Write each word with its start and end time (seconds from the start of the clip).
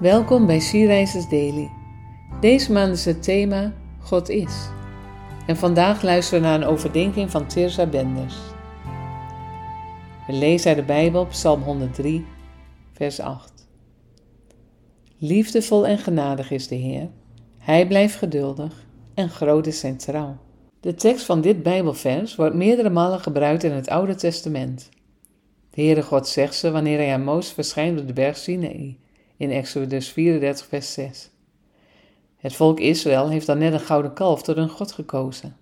Welkom 0.00 0.46
bij 0.46 0.60
Sierreizers 0.60 1.28
Daily. 1.28 1.70
Deze 2.40 2.72
maand 2.72 2.94
is 2.94 3.04
het 3.04 3.22
thema 3.22 3.72
God 3.98 4.28
is. 4.28 4.68
En 5.46 5.56
vandaag 5.56 6.02
luisteren 6.02 6.42
we 6.42 6.48
naar 6.48 6.60
een 6.60 6.66
overdenking 6.66 7.30
van 7.30 7.46
Tirza 7.46 7.86
Benders. 7.86 8.36
We 10.26 10.32
lezen 10.32 10.68
uit 10.68 10.76
de 10.76 10.84
Bijbel 10.84 11.26
Psalm 11.26 11.62
103, 11.62 12.24
vers 12.92 13.20
8. 13.20 13.68
Liefdevol 15.18 15.86
en 15.86 15.98
genadig 15.98 16.50
is 16.50 16.68
de 16.68 16.74
Heer. 16.74 17.08
Hij 17.58 17.86
blijft 17.86 18.16
geduldig 18.16 18.86
en 19.14 19.28
groot 19.28 19.66
is 19.66 19.80
zijn 19.80 19.96
trouw. 19.96 20.36
De 20.80 20.94
tekst 20.94 21.24
van 21.24 21.40
dit 21.40 21.62
Bijbelvers 21.62 22.36
wordt 22.36 22.54
meerdere 22.54 22.90
malen 22.90 23.20
gebruikt 23.20 23.64
in 23.64 23.72
het 23.72 23.88
Oude 23.88 24.14
Testament. 24.14 24.88
De 25.70 25.82
Heere 25.82 26.02
God 26.02 26.28
zegt 26.28 26.54
ze 26.54 26.70
wanneer 26.70 26.98
hij 26.98 27.12
aan 27.12 27.24
Mozes 27.24 27.52
verschijnt 27.52 28.00
op 28.00 28.06
de 28.06 28.12
berg 28.12 28.36
Sinai 28.36 28.98
in 29.40 29.50
Exodus 29.50 30.08
34, 30.08 30.66
vers 30.66 30.92
6. 30.92 31.30
Het 32.36 32.54
volk 32.54 32.80
Israël 32.80 33.28
heeft 33.28 33.46
dan 33.46 33.58
net 33.58 33.72
een 33.72 33.80
gouden 33.80 34.12
kalf 34.12 34.42
door 34.42 34.56
hun 34.56 34.68
God 34.68 34.92
gekozen. 34.92 35.56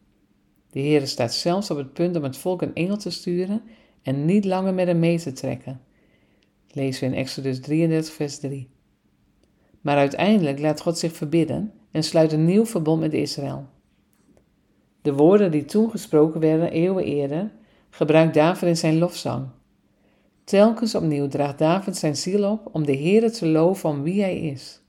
De 0.71 0.81
Heere 0.81 1.07
staat 1.07 1.35
zelfs 1.35 1.71
op 1.71 1.77
het 1.77 1.93
punt 1.93 2.17
om 2.17 2.23
het 2.23 2.37
volk 2.37 2.63
een 2.63 2.75
engel 2.75 2.97
te 2.97 3.11
sturen 3.11 3.63
en 4.03 4.25
niet 4.25 4.45
langer 4.45 4.75
met 4.75 4.87
hem 4.87 4.99
mee 4.99 5.19
te 5.19 5.33
trekken. 5.33 5.81
Lezen 6.71 7.09
we 7.09 7.15
in 7.15 7.21
Exodus 7.21 7.61
33, 7.61 8.15
vers 8.15 8.39
3. 8.39 8.69
Maar 9.81 9.97
uiteindelijk 9.97 10.59
laat 10.59 10.81
God 10.81 10.99
zich 10.99 11.13
verbidden 11.13 11.73
en 11.91 12.03
sluit 12.03 12.33
een 12.33 12.45
nieuw 12.45 12.67
verbond 12.67 13.01
met 13.01 13.13
Israël. 13.13 13.67
De 15.03 15.13
woorden 15.13 15.51
die 15.51 15.65
toen 15.65 15.91
gesproken 15.91 16.41
werden 16.41 16.71
eeuwen 16.71 17.05
eerder, 17.05 17.53
gebruikt 17.91 18.35
David 18.35 18.69
in 18.69 18.77
zijn 18.77 18.99
lofzang. 18.99 19.47
Telkens 20.49 20.95
opnieuw 20.95 21.29
draagt 21.29 21.59
David 21.59 21.97
zijn 21.97 22.17
ziel 22.17 22.51
op 22.51 22.69
om 22.73 22.87
de 22.87 22.97
Heere 22.97 23.31
te 23.31 23.47
loven 23.47 23.89
om 23.89 24.03
wie 24.03 24.23
hij 24.23 24.39
is. 24.41 24.81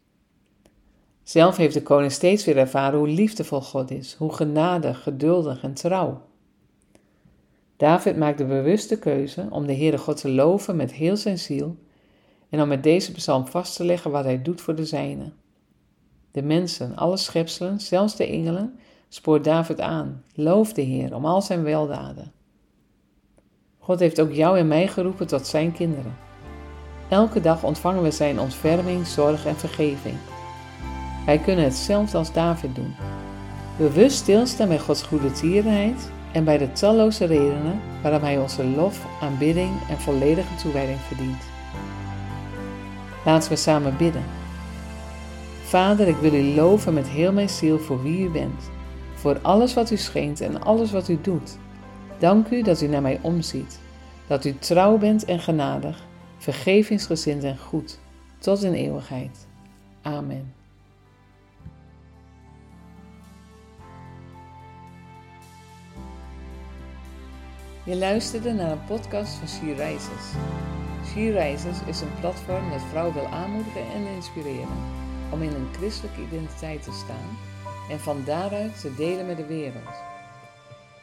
Zelf 1.24 1.58
heeft 1.58 1.74
de 1.74 1.84
koning 1.84 2.12
steeds 2.12 2.46
weer 2.46 2.58
ervaren 2.58 3.00
hoe 3.00 3.08
liefdevol 3.08 3.62
God 3.62 3.92
is, 3.92 4.14
hoe 4.14 4.34
genadig, 4.34 5.04
geduldig 5.04 5.64
en 5.64 5.74
trouw. 5.74 6.22
David 7.78 8.18
maakt 8.18 8.38
de 8.38 8.46
bewuste 8.46 9.00
keuze 9.00 9.48
om 9.50 9.68
de 9.68 9.76
Heere 9.76 9.98
God 9.98 10.22
te 10.22 10.30
loven 10.30 10.76
met 10.76 10.94
heel 10.94 11.18
zijn 11.18 11.40
ziel 11.40 11.78
en 12.50 12.62
om 12.62 12.68
met 12.68 12.84
deze 12.84 13.12
psalm 13.12 13.48
vast 13.48 13.76
te 13.76 13.86
leggen 13.86 14.12
wat 14.12 14.24
hij 14.24 14.42
doet 14.42 14.62
voor 14.62 14.76
de 14.76 14.86
zijnen. 14.86 15.34
De 16.32 16.42
mensen, 16.42 16.96
alle 16.96 17.18
schepselen, 17.18 17.80
zelfs 17.80 18.16
de 18.16 18.28
engelen, 18.28 18.80
spoort 19.10 19.44
David 19.44 19.80
aan. 19.80 20.24
Loof 20.34 20.74
de 20.74 20.82
Heer 20.82 21.16
om 21.16 21.26
al 21.26 21.42
zijn 21.42 21.64
weldaden. 21.64 22.39
God 23.90 24.00
heeft 24.00 24.22
ook 24.22 24.32
jou 24.32 24.58
en 24.58 24.68
mij 24.68 24.88
geroepen 24.88 25.28
tot 25.28 25.48
zijn 25.48 25.72
kinderen. 25.72 26.18
Elke 27.08 27.42
dag 27.42 27.64
ontvangen 27.64 28.04
we 28.04 28.12
zijn 28.12 28.40
ontferming, 28.40 29.08
zorg 29.08 29.46
en 29.46 29.56
vergeving. 29.56 30.16
Wij 31.26 31.38
kunnen 31.38 31.64
hetzelfde 31.64 32.18
als 32.18 32.34
David 32.34 32.76
doen. 32.76 32.96
Bewust 33.78 34.18
stilstaan 34.18 34.68
bij 34.68 34.80
Gods 34.80 35.04
goede 35.04 35.32
tierenheid 35.32 36.12
en 36.32 36.44
bij 36.44 36.58
de 36.58 36.72
talloze 36.72 37.26
redenen 37.26 37.82
waarom 38.02 38.22
Hij 38.22 38.38
onze 38.38 38.66
lof, 38.66 39.06
aanbidding 39.22 39.72
en 39.90 39.98
volledige 39.98 40.56
toewijding 40.62 41.00
verdient. 41.00 41.44
Laten 43.26 43.50
we 43.50 43.56
samen 43.56 43.98
bidden. 43.98 44.24
Vader, 45.64 46.08
ik 46.08 46.18
wil 46.18 46.34
u 46.34 46.54
loven 46.56 46.94
met 46.94 47.08
heel 47.08 47.32
mijn 47.32 47.50
ziel 47.50 47.80
voor 47.80 48.04
wie 48.04 48.28
u 48.28 48.30
bent, 48.30 48.70
voor 49.14 49.40
alles 49.42 49.74
wat 49.74 49.92
u 49.92 49.98
schenkt 49.98 50.42
en 50.42 50.64
alles 50.64 50.92
wat 50.92 51.10
u 51.10 51.20
doet. 51.22 51.58
Dank 52.20 52.50
u 52.50 52.62
dat 52.62 52.82
u 52.82 52.88
naar 52.88 53.02
mij 53.02 53.20
omziet, 53.22 53.80
dat 54.28 54.46
u 54.46 54.58
trouw 54.58 54.98
bent 54.98 55.26
en 55.26 55.40
genadig, 55.40 56.04
vergevingsgezind 56.38 57.44
en 57.44 57.58
goed, 57.58 58.00
tot 58.38 58.64
in 58.64 58.74
eeuwigheid. 58.74 59.48
Amen. 60.02 60.54
Je 67.84 67.98
luisterde 67.98 68.54
naar 68.54 68.72
een 68.72 68.84
podcast 68.84 69.34
van 69.34 69.48
She 69.48 69.74
Rises. 69.74 70.34
She 71.06 71.32
Rises 71.32 71.78
is 71.88 72.02
een 72.02 72.20
platform 72.20 72.70
dat 72.70 72.82
vrouwen 72.90 73.14
wil 73.14 73.28
aanmoedigen 73.28 73.92
en 73.94 74.16
inspireren 74.16 74.78
om 75.32 75.42
in 75.42 75.54
een 75.54 75.68
christelijke 75.74 76.22
identiteit 76.22 76.84
te 76.84 76.92
staan 76.92 77.38
en 77.90 78.00
van 78.00 78.24
daaruit 78.26 78.82
te 78.82 78.96
delen 78.96 79.26
met 79.26 79.38
de 79.38 79.46
wereld. 79.46 80.19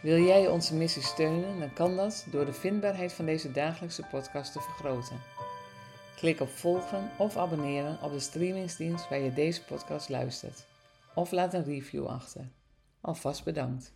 Wil 0.06 0.24
jij 0.24 0.48
onze 0.48 0.74
missie 0.74 1.02
steunen, 1.02 1.58
dan 1.58 1.72
kan 1.72 1.96
dat 1.96 2.26
door 2.30 2.44
de 2.44 2.52
vindbaarheid 2.52 3.12
van 3.12 3.26
deze 3.26 3.52
dagelijkse 3.52 4.02
podcast 4.02 4.52
te 4.52 4.60
vergroten. 4.60 5.16
Klik 6.16 6.40
op 6.40 6.48
volgen 6.48 7.10
of 7.18 7.36
abonneren 7.36 8.02
op 8.02 8.12
de 8.12 8.20
streamingsdienst 8.20 9.08
waar 9.08 9.18
je 9.18 9.32
deze 9.32 9.64
podcast 9.64 10.08
luistert. 10.08 10.66
Of 11.14 11.30
laat 11.30 11.54
een 11.54 11.64
review 11.64 12.06
achter. 12.06 12.48
Alvast 13.00 13.44
bedankt. 13.44 13.92